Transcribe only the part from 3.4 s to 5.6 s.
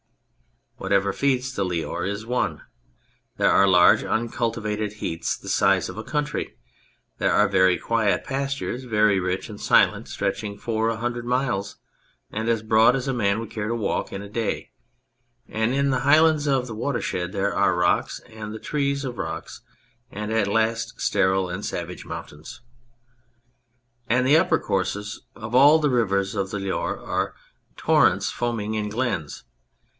are large uncultivated heaths the